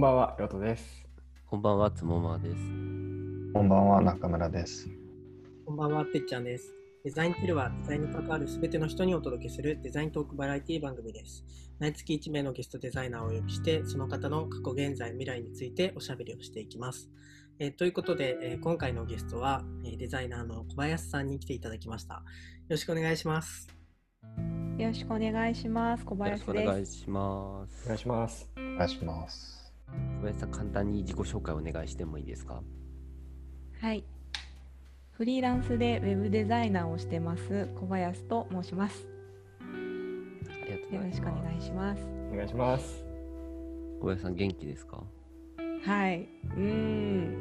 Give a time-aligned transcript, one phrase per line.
[0.00, 1.06] んばんは、りょうとです。
[1.44, 2.56] こんばんは、つもまです。
[3.52, 4.88] こんばんは、中村です。
[5.66, 6.72] こんばんは、てっちゃんです。
[7.04, 11.44] デザインティルはデザインに関わるすべての人にお届けするデザイントークバラエティ番組です。
[11.78, 17.10] 毎月1名のゲストデザイナーをお呼びして、その方の過去、現在、未来についておしゃべりをしていきます。
[17.58, 22.14] えーということで、えー今回のゲストは、えーデザイナーの小林さんに来ていただきました。
[22.14, 22.22] よ
[22.70, 23.68] ろしくお願いします。
[24.78, 26.06] よろしくお願いします。
[26.06, 26.72] 小よろしくお林です。
[26.72, 27.84] 願いします。
[27.84, 28.50] お願いします。
[28.56, 29.59] お願いします。
[30.18, 32.62] 小林さん、簡単に自己紹介お願いしてもいいですか？
[33.80, 34.04] はい。
[35.12, 39.06] フリーランスでウェブデザイナーをしてます小林と申します。
[39.60, 39.64] あ
[40.66, 41.04] りがとうございます。
[41.04, 42.08] よろしくお願いします。
[42.32, 43.04] お願いします。
[44.00, 45.02] 小林さん、元気ですか？
[45.84, 46.28] はい。
[46.56, 46.62] うー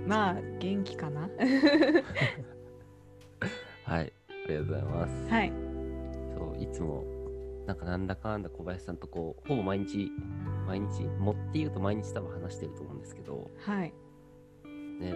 [0.05, 1.29] ん、まあ元気かな？
[3.85, 5.29] はい、ありがとうございます。
[5.29, 5.53] はい。
[6.37, 7.03] そう、いつも、
[7.65, 10.11] なんかなんだかんだ小林さんとこう、ほぼ毎日、
[10.69, 13.93] 毎日、もって言うと毎日多分話してると思うんですけど、はい。
[14.99, 15.15] ね、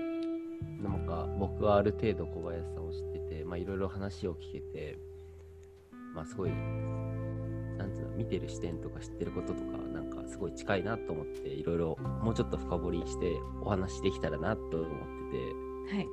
[0.82, 4.98] なんか僕はある程度小林さんを知ってて、まあいろいろ話を聞けて、
[6.16, 14.88] まあすごい、なんつうの、見てる視点とか知ってることとか、なんかすごい近いなと思って、いろいろもうちょっと深掘りしてお話できたらなと思っ
[15.30, 15.38] て
[15.92, 16.08] て、はい。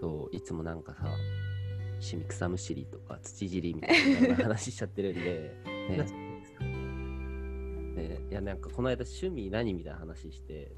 [0.00, 1.06] そう、いつもなんかさ、
[2.02, 5.54] 趣味草むしりとか土尻りみたいな話しちゃってるんで、
[5.88, 6.21] ね ね、
[8.32, 10.72] いやなんかこの間趣味何みたいな話して、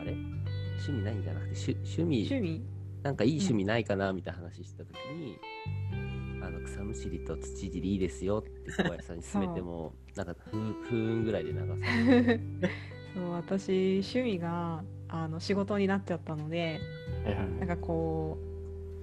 [0.00, 0.12] あれ？
[0.12, 2.62] 趣味何じゃなくて趣趣味趣味？
[3.02, 5.36] なんかいい趣味ないかなみたいな話したときに、
[6.42, 10.56] あの草むしりと土尻りいいですよって小林さんに勧めても、なんかふ
[10.88, 11.66] 不運ぐらいで流さ
[13.14, 16.80] そう私趣味があの仕事になっちゃったので、
[17.26, 17.50] はいはい。
[17.58, 18.38] なんかこ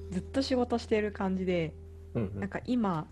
[0.10, 1.76] うずっと仕事してる感じで、
[2.16, 2.40] うんうん。
[2.40, 3.08] なんか今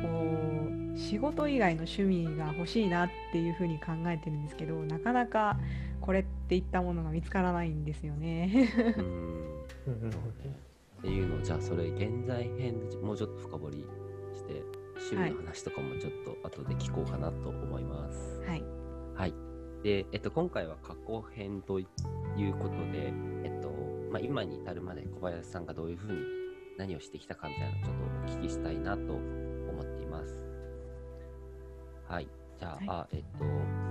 [0.00, 5.58] こう仕事以外の趣味が欲しいなっていうふうに考えてるんですけどなかなか
[6.00, 8.70] これっていったものが見つからないんですよね。
[8.96, 9.06] うーん。
[9.86, 13.86] うんうんっていうのをじゃあそれ現在編でもうちょっと深掘り
[14.34, 14.62] して
[14.96, 18.40] 趣味の話とかもちょっと後で聞こうかなと思います。
[18.46, 18.64] はい、
[19.14, 19.34] はい。
[19.82, 21.88] で、えっと、今回は過去編という
[22.54, 23.12] ことで、
[23.44, 23.68] えっと、
[24.10, 26.18] まあ、今に至るまで小林さんがどういうふうに
[26.78, 27.96] 何をしてきたかみたいなのをちょっ
[28.26, 29.43] とお聞きしたいなと思っています。
[32.08, 32.28] はい。
[32.58, 33.44] じゃあ、はいあえっと、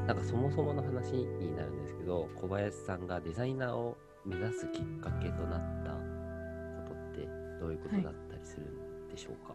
[0.08, 7.28] なんかそもそもの話になるんですけど、小林さんがデザイナーを目指すきっかけとなったことって
[7.60, 9.54] どういうことだったりするんでしょうか、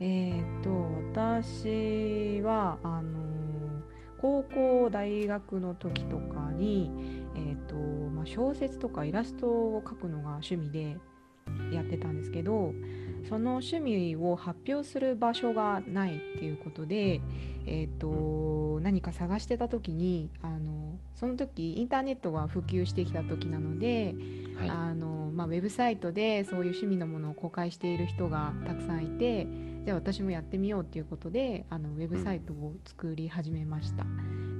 [0.00, 0.70] えーっと
[1.10, 3.18] 私はあの
[4.20, 6.90] 高校大学の時とかに、
[7.34, 10.98] えーっとまあ、小説とかイラストを描くのが趣味で
[11.72, 12.72] やってたんですけど
[13.28, 17.20] その趣味を発表する場所がないっていうことで、
[17.66, 24.14] えーっと何か探してた時にあのその時インターネットが普及してきた時なので、
[24.56, 24.70] はい。
[24.70, 29.46] あのまあ、ウェブサイトでそういう趣味のものを公開している人がたくさんいて
[29.84, 34.04] じゃあ私もやってみようっていうことであのウェブサイトを作り始めました。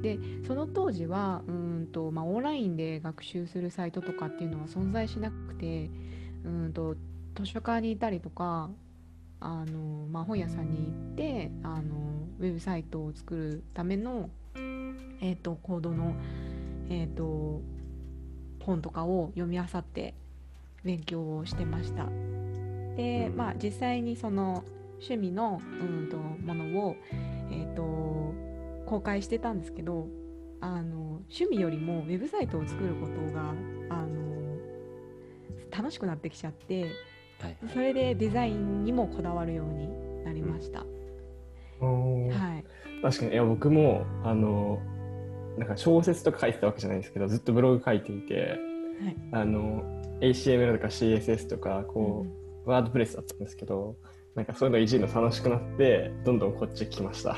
[0.03, 5.91] でその当時はうーんと、まあ、オンラインで学習するサイトとかっていうのは存在しなくて
[6.45, 6.97] うーんと
[7.39, 8.69] 図書館にいたりとか
[9.41, 11.95] あの、まあ、本屋さんに行ってあの
[12.41, 14.29] ウェブサイトを作るための、
[15.21, 16.15] えー、とコードの、
[16.91, 17.63] えー、と
[18.61, 20.15] 本とかを読み漁って
[20.85, 22.07] 勉強をしてました。
[22.97, 24.65] で、うんまあ実際にその
[24.99, 26.97] 趣味のうんとものを、
[27.51, 28.35] えー、と
[28.87, 30.09] 公開してたんですけど
[30.61, 33.55] あの趣味よりもウェブサイトを作ることが
[33.91, 34.57] あの
[35.71, 36.91] 楽しくなってきちゃって
[37.41, 37.57] はい。
[37.73, 40.85] それでデザインにもこだわるようになりました。
[41.81, 42.65] おーはい、
[43.03, 44.81] 確かに、いや、僕も、あの、
[45.59, 48.59] なんか小説とか書いてたわけじゃないんですけど、ずっとブログ書いていて、
[49.01, 49.83] はいあの、
[50.21, 52.27] HTML とか CSS とか、こ
[52.67, 53.97] う、ワードプレスだったんですけど、
[54.35, 57.37] なんかそういうのいじるの楽しくなって、どんどんこっち来ました。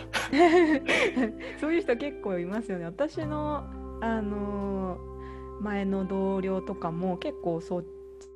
[1.61, 2.87] そういう人結構いますよね。
[2.87, 3.65] 私の、
[4.01, 5.11] あのー
[5.61, 7.85] 前の同僚とかも結構そっ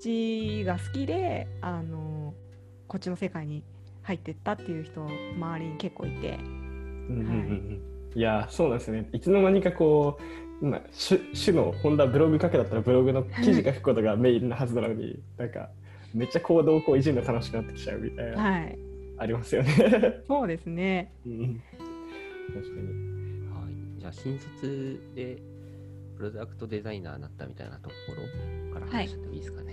[0.00, 2.44] ちが好きで、あのー
[2.86, 3.64] こっちの世界に
[4.02, 5.04] 入ってったっていう人
[5.36, 6.44] 周りに結構いて、うん
[7.08, 7.80] うんうんうん
[8.14, 9.08] いや、そうなんですね。
[9.12, 10.20] いつの間にかこ
[10.62, 15.68] う、今、主主の本田ブログ書けだったらブログの記事書くことがメインなはずなのに、なんか、
[16.14, 18.78] めっちゃ行動をこういじるの楽しくなってきちゃうみたいな、はい、
[19.18, 20.22] ありますよね。
[20.28, 21.12] そうですね。
[21.26, 21.62] うん
[22.54, 22.86] 確かに。
[23.48, 24.00] はい。
[24.00, 25.42] じゃあ、新卒で
[26.16, 27.94] プロダクトデザイナーになったみたいなとこ
[28.70, 29.63] ろから話しちゃってもいいですかね。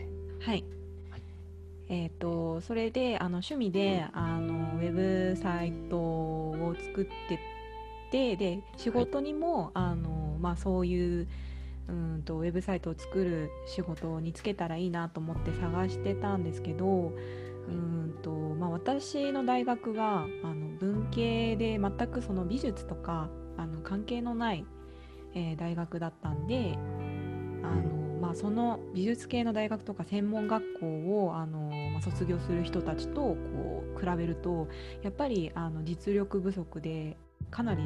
[0.41, 0.63] はい。
[1.09, 1.21] はい。
[1.89, 7.39] えっ、とそれであの趣味であのウェブサイトを作って
[8.11, 11.27] てで仕事にも、あのまあそういう
[11.87, 17.13] ううんとウェブサイトを作る仕事に就けたらいいなと思って探してたんですけど
[17.67, 24.65] うんと、まあ、私の大学があの文系で全くその美術とかあの関係のない、
[25.33, 26.77] えー大学だったんで
[27.63, 34.67] あの、まあ、その美術系の大学とか専門学校をあの、まあ、卒業する人たちとこう比べると
[35.01, 37.17] やっぱりあの実力不足で
[37.49, 37.81] かなり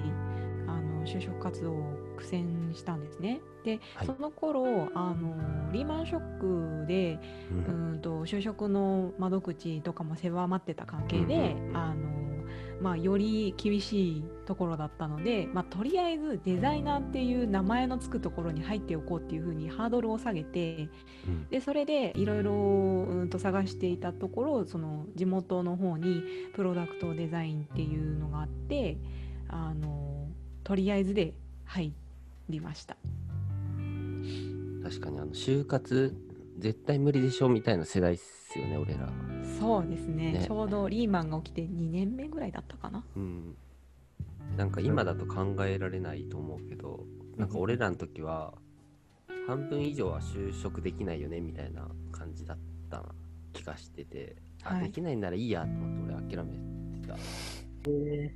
[0.67, 1.75] あの就職活動を
[2.17, 3.39] 苦戦したんですね。
[3.63, 4.07] で、はい。
[4.07, 7.19] その頃あのリーマンショックで
[7.51, 11.77] ううんんと就職の窓口とかも狭まってた関係で、うんうんうん。
[11.77, 12.14] あの
[12.81, 20.89] まあ、より厳しいところだったので、まあ、とりあえずデザイナーっていう名前のつくところに入っておこうっていうふうにハードルを下げて
[21.27, 26.23] うんでそれでいろいろ探していたところその地元の方に
[26.53, 28.97] プロダクトデザインっていうのがあって
[29.47, 30.27] あの
[30.63, 31.33] とりあえずで
[31.65, 31.93] 入
[32.49, 32.97] りました。
[34.83, 36.15] 確かにあの就活
[36.57, 39.09] 絶対無理でしょみたいな世代っすよね俺ら。
[39.59, 43.03] そうですねねちょうどリーマンが起きて2年目ぐらいだったかな。
[43.15, 43.55] うん。
[44.57, 47.03] なんか今だと考えられないと思うけど、
[47.37, 48.53] なんか俺らの時は
[49.47, 52.57] 半分以上は就職できないよねみたいな感じだっ
[52.89, 53.03] た
[53.53, 57.15] 気がしてて、あ、はいできないならいいやと思って俺諦めてた。
[57.87, 58.33] え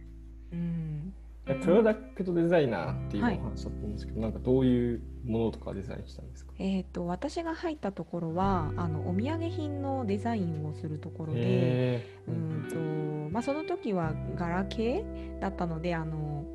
[0.52, 6.54] うんえプロダクトデザイナーっていうおはい話だったんですけど、なんかどういうものとかデザインしたんですか？
[6.60, 16.46] えー、と私が入ったところはあのお土産品のデザインをするところで、へうーんとまあ、その時はガラケーだったのであの、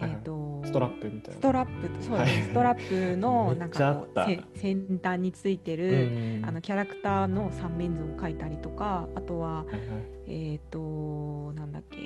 [0.00, 0.20] はいはい。
[0.20, 1.40] ーとストラップみたいな。
[1.40, 2.42] ストラップそうです、はい。
[2.42, 9.82] ストラップの なんかこうせ先端についてうる、んあのキャラクターの三面図を描いたりとかあとははいはい。
[10.26, 11.98] えっ、となんだっけ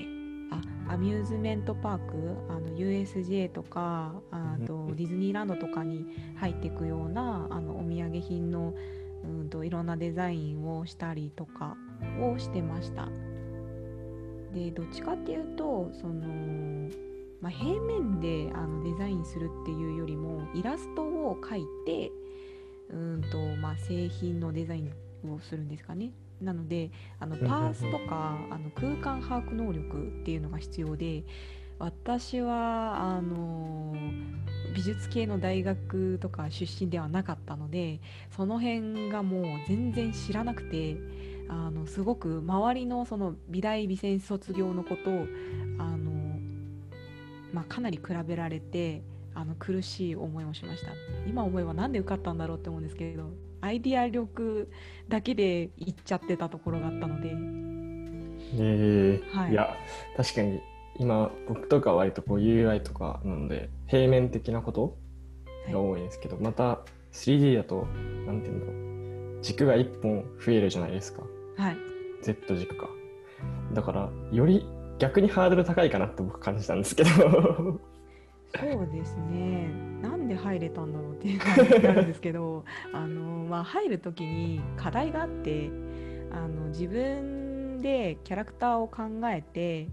[0.50, 6.06] あアミューズメントパークあの USJ とかあとうんディズニーランドとかに
[6.36, 8.74] 入っていくようなあのお土産品の
[9.24, 11.76] うんといろんなデザインをしたりとか
[12.20, 13.08] をしてました。
[14.54, 16.88] でどっちかっていうとその、
[17.40, 22.10] まあ、平面であのデザインするっていうよりもイラストを描いて
[22.90, 26.12] うんと、まあ、製品のデザインをするんですかね。
[26.40, 31.24] なのであのパースとかあの空間把握能力っていうのが必要で
[31.78, 33.94] 私はあの
[34.74, 38.00] 美術系の大学とか出身ではなかったので
[38.36, 40.96] その辺がもう全然知らなくて
[41.48, 45.10] あのすごく周りのその美大美専卒業の子と
[45.78, 46.38] あの、
[47.52, 49.02] まあ、かなり比べられて
[49.34, 50.92] あの苦しい思いをしました。
[51.26, 54.70] 今思えばなんで受かったんだろうって思うんですけどアイディア力
[55.08, 57.30] だけで行っちゃってたところがあったので。
[58.54, 59.36] えー。
[59.36, 59.52] はい。
[59.52, 59.76] いや
[60.16, 60.60] 確かに
[60.98, 64.96] 今僕とかは割とこう UI とかなので平面的なこと
[65.70, 66.80] が多いんですけど、また
[67.12, 67.86] 3D だと
[68.26, 68.72] なんていうんだろ
[69.40, 71.22] う軸が1本増えるじゃないですか。
[71.56, 71.76] はい。
[72.22, 72.88] Z 軸か
[73.72, 74.66] だからより
[74.98, 77.10] 逆にハードル高いかなって僕感じたんですけど。
[77.10, 77.20] そ
[78.66, 85.70] うですねなんで入れたんだろうっていう感じになるんですけど あの、まあ、入る時に課題があって
[86.30, 89.88] あの自分でキャラクターを考えて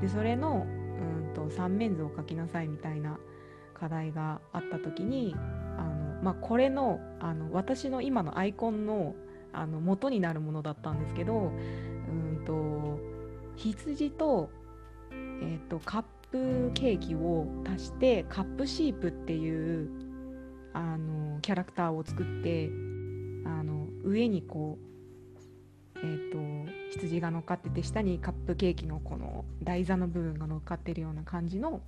[0.00, 3.18] でそれのうんと三面図を描きなさいみたいな
[3.74, 5.34] 課題があった時に
[5.76, 9.14] あの、まあ、これのあの私の今のアイコンの
[9.52, 11.50] あの元になるものだったんですけど
[12.10, 13.00] うんと
[13.56, 14.50] 羊と,、
[15.10, 19.90] えー、とカップケーキを足してカップシープっていう
[20.72, 22.70] あのキャラクターを作って
[23.46, 24.78] あの上にこ
[25.96, 31.80] う、えー、と羊が乗っかってて下にカップケーキのこの台座の部分が乗っかってるような感じの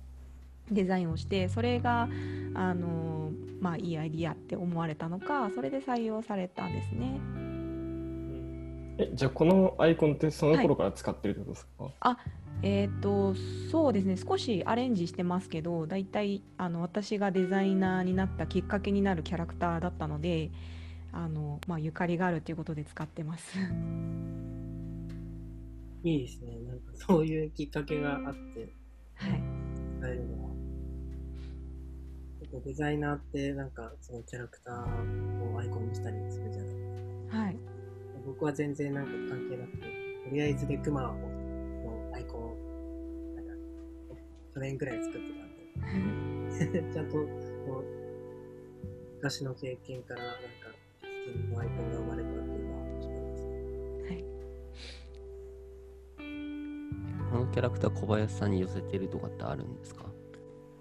[0.71, 2.07] デザインをしてそれが
[2.53, 7.19] あの、まあ、いいアイディアって思われたのかそれで採用されたんですね。
[8.97, 11.67] えじゃあこのアイコンってその頃から使ってるってことです
[11.99, 12.17] か、
[12.63, 13.33] えー、と
[13.71, 20.51] そうですね少しアレンジしてますけどだいたいあの私がデザイナーになったきっかけになるキャラクターだったので
[21.11, 23.57] あの、まあ、ゆかりがあるということで使ってます。
[26.03, 26.57] いいですね。
[26.67, 28.73] なんかそういうきっかけがあって
[29.15, 29.43] はい、
[29.99, 30.49] 使えるのは。
[32.39, 36.85] 結構デザイナーってなんかそのキャラクターをアイコンにしたりするじゃないで
[37.27, 37.37] すか。
[37.37, 37.57] はい、
[38.25, 39.83] 僕は全然なんか関係なくて、
[40.27, 41.30] とりあえずでクマの
[42.13, 42.55] アイコンを、
[43.35, 43.51] なんか、
[44.53, 47.25] 去年ぐらい作ってたんで、 ちゃんとこう、
[49.17, 50.39] 昔の経験からなんか、
[51.27, 53.53] 自分のアイコンが生まれたっていうのは面白いですね。
[54.03, 54.25] はい
[57.31, 60.05] このキャラクター小林さんに寄せてるとかってあるんですか？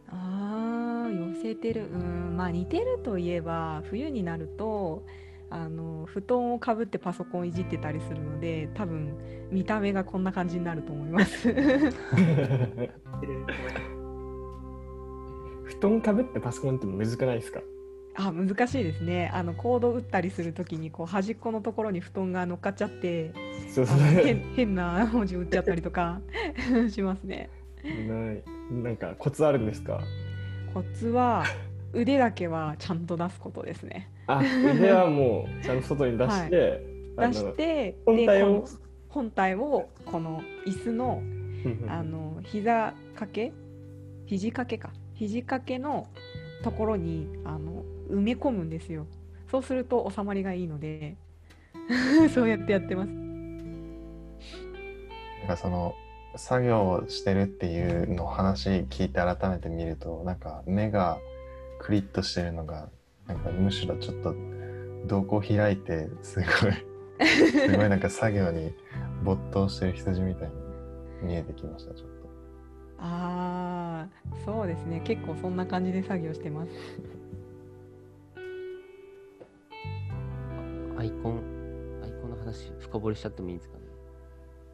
[0.09, 1.83] あー寄せてる。
[1.85, 5.05] うーんまあ似てるといえば冬になると
[5.51, 9.15] あの布団をかぶってパソコンいじってたりするので多分
[9.51, 11.53] 見た目がこんな感じになると思います。
[15.65, 17.61] 布団かぶってパソコンってむずくないですか？
[18.17, 19.31] あ難しいですね。
[19.33, 23.33] あのコード打ったりするときにこう端っこのところに布団が乗っかっちゃって
[23.73, 23.99] そうそう。
[23.99, 26.21] 変な文字打っちゃったりとか
[26.91, 27.49] しますね。
[27.83, 28.43] ない。
[28.83, 30.01] なんかコツあるんですか？
[30.75, 31.45] コツは
[31.93, 34.11] 腕だけはちゃんと出すことですね。
[34.27, 36.83] あ腕はもうちゃんと外に出して、
[37.17, 38.47] あの出して本体を？
[38.47, 38.69] でこの
[39.09, 41.23] 本体をこの椅子の
[41.89, 43.53] あの膝掛け？
[44.27, 44.91] 肘掛けか。
[45.15, 46.07] 肘掛けの
[46.63, 49.07] ところにあの埋め込むんですよ。
[49.51, 51.17] そうすると収まりがいいので
[52.33, 53.11] そうやってやってます。
[55.41, 55.95] なんかその
[56.37, 61.19] 作業をしてるっていうのを話聞いて改めて見るとなんか目が
[61.81, 62.89] クリッとしてるのが
[63.27, 64.35] なんかむしろちょっと
[65.07, 66.47] 瞳孔開いてすごい
[67.27, 68.75] すごいなんか作業に
[69.25, 70.55] 没頭してる羊みたいに
[71.23, 72.29] 見えてきましたちょっと。
[72.99, 76.71] あーそうですね結構そんな感じで作業してます
[80.99, 81.41] アイコン、
[82.03, 83.85] アイコンの話深掘りしちゃってもいいんですかね？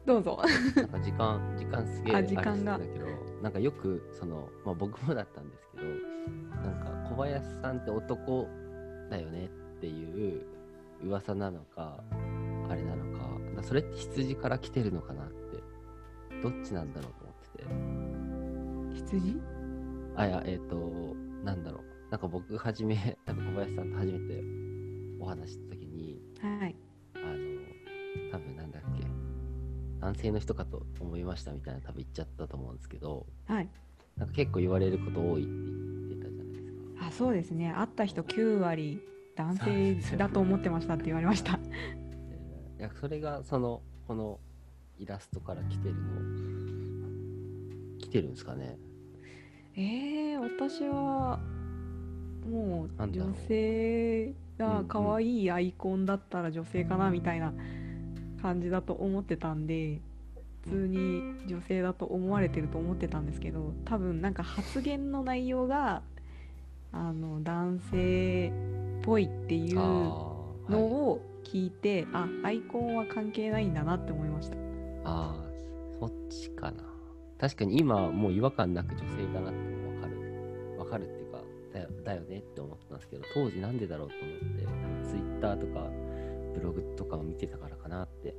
[0.05, 0.41] どうぞ
[0.75, 3.05] なんか時間、時間すげえああれして時間がたけど、
[3.41, 5.83] なんかよく、その、まあ僕もだったんですけど、
[6.61, 8.47] なんか小林さんって男
[9.09, 9.45] だよね
[9.77, 10.41] っていう
[11.03, 12.03] 噂なのか、
[12.69, 15.57] あれなのか、かそれって羊から来てるのかなって、
[16.41, 19.17] どっちなんだろうと思ってて。
[19.17, 19.41] 羊？
[20.15, 20.75] あ、いや、えっ、と、
[21.43, 22.11] なんだろう。
[22.11, 24.43] なんか僕はじめ、 多分小林さんと初めて
[25.19, 26.75] お話しした時に、はい
[27.15, 29.07] あの、多分なんだっけ、
[29.99, 33.69] 男性の人かと思いましたみたいな多分言っちゃったと思うんですけど、はい
[34.17, 35.76] なんか結構言われること多いって
[37.17, 37.73] そうですね。
[37.75, 39.01] 会った人9割
[39.35, 41.57] 男性だと思ってましたって言われました。
[41.57, 41.59] で
[42.79, 44.39] いや、それがその、この
[44.99, 46.01] イラストから来てるの、
[47.99, 48.77] 来てるんですかね？
[49.75, 51.39] えー、私は
[52.49, 57.53] もう女性が可愛いアイコンだったら女性かなみたいな
[58.41, 60.01] 感じだと思ってたんで
[60.63, 66.01] 普通に女性だと思われてると思ってたんですけど多分なんか発言の内容が
[66.91, 68.51] あの男性
[69.01, 69.81] っぽいっていうあ
[70.69, 74.55] のを聞いて、あアイコンは関係ないんだなって思いました
[75.05, 75.35] ああ、
[75.99, 76.83] そっちかな。
[77.39, 79.59] 確かに今もう違和感なく女性だなって
[79.95, 80.79] わかる。
[80.79, 81.41] わかるっていうか
[81.73, 85.87] だよ、だよねって思ってたんですけど、当時なんでだろうと思って、ツイッターとか
[86.55, 88.35] ブログとかを見てたからかなって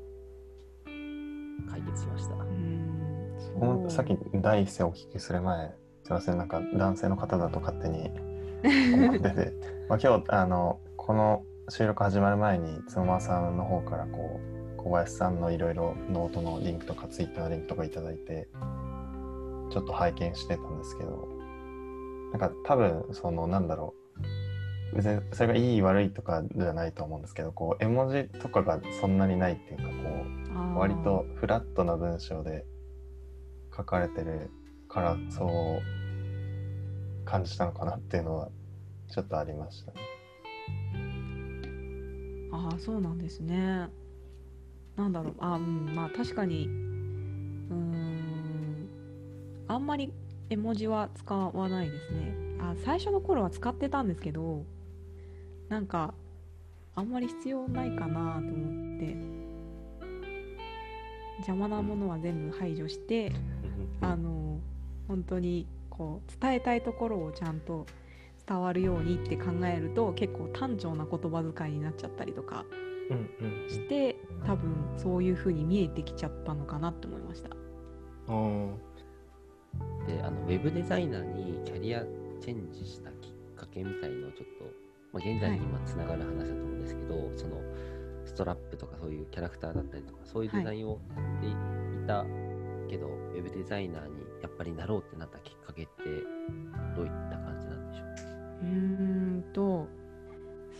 [1.70, 2.34] 解決しました。
[2.34, 2.98] うーん
[3.38, 8.10] そうほんさっき第一声お聞きする前すいませんなんか男性の方だと勝手に
[8.64, 9.52] 思ってて、
[9.88, 14.40] まあ、今日あのこの収録始まる前につまさんの方からこ
[14.76, 18.48] う小林さんのいろいろノートのリンクとかツイッターのリンクとかいただいて
[19.70, 21.28] ちょっと拝見してたんですけど
[22.32, 23.98] なんか多分そのなんだろう。
[24.94, 29.90] 別にそれがいい悪いとかじゃないと思うんですけどこう絵文字とかがそんなにないっていうかこ
[30.76, 32.64] う割とフラットな文章で
[33.76, 34.50] 書かれてる
[34.88, 36.07] からそう
[37.28, 38.48] 感じたのかなっていうのは
[39.08, 40.00] ちょっとありましたね。
[42.50, 43.88] ああそうなんですね。
[44.96, 48.88] なんだろうあうんまあ確かにうーん
[49.68, 50.12] あんまり
[50.48, 52.34] 絵文字は使わないですね。
[52.60, 54.64] あ最初の頃は使ってたんですけど
[55.68, 56.14] なんか
[56.94, 59.16] あんまり必要ないかなと思って
[61.38, 63.32] 邪魔なものは全部排除して
[64.00, 64.58] あの
[65.06, 65.66] 本当に
[65.98, 67.86] こう伝えたいところをちゃんと
[68.46, 72.64] 伝わるようにって考えると結構単調な言葉遣いになっちゃったりとか
[73.10, 77.50] うんうんして多分そういう風に見えてきちゃったのかなって思いました。
[80.06, 82.02] で、あの、ウェブデザイナーにキャリア
[82.40, 84.64] チェンジしたきっかけみたいのをちょっと、
[85.12, 87.56] まあ、現在に今つながる話だと思うんですけど、その、
[88.24, 92.24] ストラップとかそういうキャラクターだったりとか、そういうデザインをやっていた
[92.88, 95.90] けど、ウェブデザイナーにやっぱりなろうってなったきっかけって、
[96.96, 98.08] どういった感じなんでしょう？
[98.62, 98.68] うー
[99.38, 99.86] んと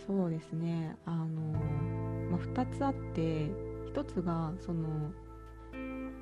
[0.07, 0.95] そうですね。
[1.05, 1.25] あの、
[2.31, 3.21] まあ、2つあって
[3.93, 5.11] 1つがその、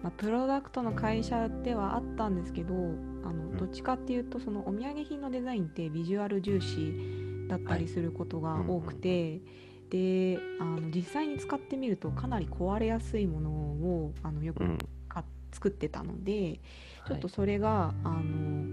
[0.03, 3.57] まあ、プロダクトの会社ではあったんですけどあのん。
[3.57, 9.41] どっちかっていうとそのお土産品のデザインってビジュアル重視だったりすることが多くて、
[9.89, 14.63] であの実際に使ってみるとかなり壊れやすいものをあのよく
[15.51, 16.59] 作ってたので、
[17.07, 18.65] ちょっとはいそれが、あの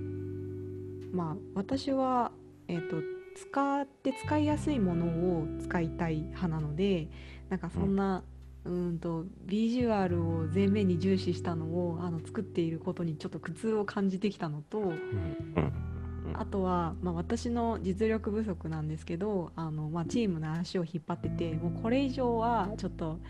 [1.12, 2.33] まあ私は
[2.69, 2.97] えー、と
[3.37, 7.09] 使って使いやすいものを使いたい派なので
[7.49, 8.23] なんかそんな、
[8.64, 14.90] うんとビジュアルを前面に重視したのをあの作っていることにちょっと苦痛を感じてきたのとうん。
[14.90, 15.73] うん。
[16.33, 23.21] あとは、まあ、私の実力不足なんですけどあの、まあ、チームの足を引っ張っててもうこれ以上はちょっと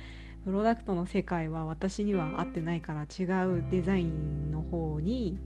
[0.44, 5.38] プロダクトの世界は私には合ってないから違うデザインの方に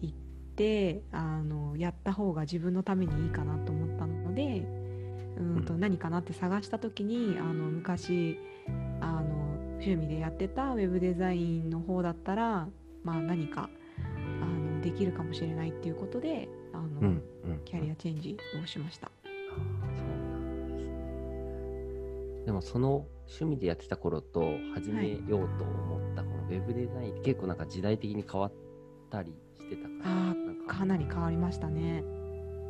[0.00, 0.14] 行っ
[0.56, 4.66] てあのやった方が自分のためにいいかなと思ったので
[5.38, 5.80] うんとうん。
[5.80, 8.38] 何かなって探した時にあの昔
[9.00, 9.42] あの
[9.74, 12.68] 趣味でやってたウェブデザインの方だったら、
[13.04, 13.70] まあ、何か
[14.42, 19.10] あのできるかもしれないっていうことであの、うんうんキャリアチェンジをしました。
[22.44, 28.52] でもその趣味でやってた頃と始めようと思ったこのウェブデザインって結構なんか時代的に変わっ
[29.10, 30.34] たりしてたからあ
[30.66, 30.78] か。
[30.78, 32.04] かなり変わりましたね。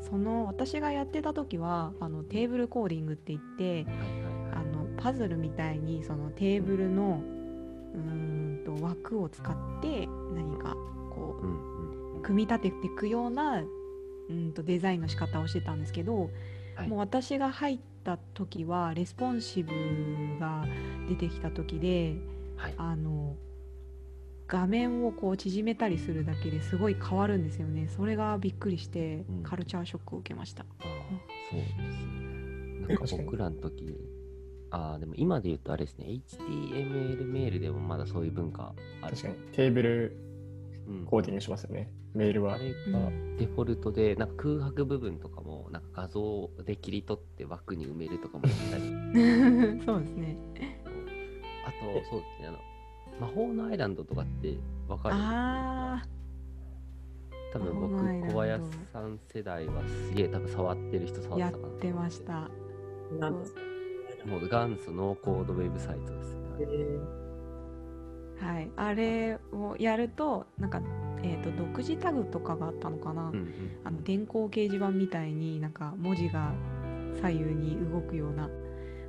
[0.01, 4.53] その私がやってた時はあのテーブルコーディングって言ってはいはいはい。
[4.55, 7.23] あのパズルみたいにそのテーブルの
[7.95, 10.75] うーんと枠を使って何か
[11.15, 13.63] こううん組み立てていくような
[14.29, 16.31] うんとデザインの仕方をしてたんですけど、
[16.75, 16.89] はい。
[16.89, 19.73] もう私が入った時はレスポンシブ
[20.39, 20.65] が
[21.09, 22.17] 出てきた時で
[22.57, 22.75] はい。
[22.77, 23.37] あの
[24.49, 27.89] 画面をこう縮めたりするだけですごい変わるんですよね。
[27.89, 29.43] それがびっくりしてうん。
[29.43, 30.89] カルチャーショックを受けました、あー
[31.51, 31.75] そうです
[32.07, 32.87] ね。
[32.87, 33.97] なんか僕らの時に、
[34.71, 39.17] ああ、でも今で言うとあれですね、HTML メールでもまだそういう文化ある。
[39.17, 39.35] 確かに。
[39.53, 40.17] テーブル
[40.87, 41.05] うん。
[41.07, 41.91] コーディングしますよね。
[42.15, 42.55] メールは。
[42.55, 42.59] あ。
[42.59, 48.83] れうがんデフォルトで、なんか空白部分とかも、なんか画像で切り取って枠に埋めるとかもやったり、
[49.85, 50.37] そうですね。
[51.67, 52.59] あと、そうですね、あの、
[53.21, 54.57] 魔法のアイランドとかって
[54.89, 55.15] わかる？
[55.19, 56.03] あ
[57.53, 61.93] 多分僕、魔法のアイランド小林さん世代はすげえ多分触ってる人触ってたかなと思って。
[61.93, 62.51] ました。
[64.27, 66.41] もう元祖ノーコードウェブサイトですね。
[68.41, 68.71] ーはい。
[68.77, 70.81] あれをやるとなんか、
[71.23, 73.49] えー、と独自タグとかがあったのかな、うんうん。
[73.85, 76.53] あの電光掲示板みたいになんか文字が
[77.21, 78.51] 左右に動くようなの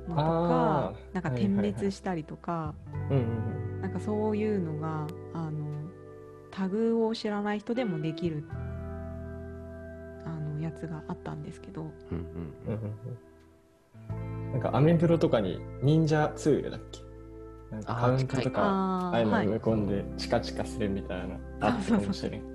[0.08, 2.74] とかなんかはいはいはい点滅したりとか、
[3.10, 5.90] うんうんなんかそういうのがあの
[6.50, 8.44] タグを知らない人でもできる
[10.24, 11.82] あのやつがあったんですけど。
[12.10, 12.18] うん
[12.66, 14.52] うん。
[14.52, 17.00] なんかアメブロとかに忍者ツールだっけ？
[17.74, 22.54] なんかカウントとかああいうの埋め込んでチカチカするみたいなあったかもしれん。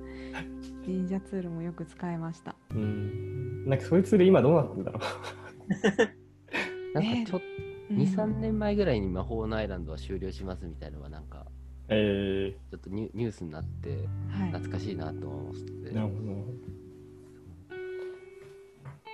[0.85, 3.69] 忍者ツールもよく使いましたうん。
[3.69, 4.99] なんかそういうツール今どうなってんだろ
[6.95, 7.45] なんかちょっと、
[7.91, 11.51] うん2、3年前ぐらいに魔法のアイランドは終了しますみたいなのがなんか、う。
[11.89, 16.19] えちょっとニュニュースになってはい懐かしいなと思って、ー、なるほど。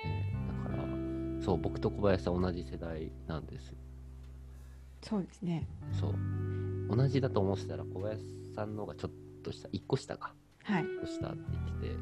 [0.05, 3.77] えーだから、そう、僕と小林さん同じ世代なんですよ。
[5.07, 5.67] そうですね
[5.99, 6.95] そう。
[6.95, 8.23] 同じだと思ってたら小林
[8.55, 9.11] さんの方がちょっ
[9.43, 10.33] とした、1個下か。
[10.63, 11.93] はい1個下って言ってて、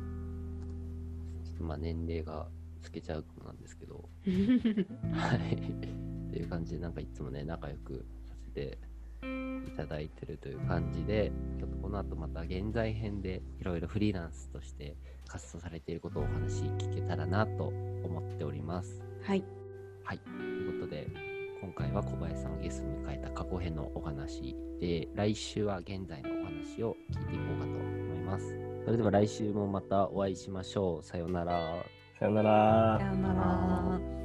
[1.46, 2.48] ちょっとまあ年齢が
[2.82, 4.10] つけちゃうかもなんですけど、
[5.14, 5.54] はい。
[5.54, 8.78] っていう感じで、なんかいつもね、仲良くさせて
[9.68, 14.96] いただいてるという感じで、ちょっとこの後また現在編でいろいろフリーランスとして
[15.28, 19.04] 活動されていることをお話聞けたらなと思っております。
[19.24, 19.44] はい
[20.04, 20.20] はい。
[20.20, 21.08] ということで、
[21.64, 28.54] 今回は小林さんをゲストに迎えた過去編のお話で、来週は現在のお話を聞いていこうかと思います。
[28.84, 31.04] それでは来週もまたお会いしましょう。
[31.04, 31.86] さようなら。
[32.20, 33.06] さよならさ。
[33.06, 34.23] ようなら